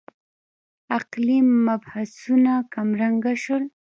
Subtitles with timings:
[0.95, 3.63] عقلي مبحثونه کمرنګه شول.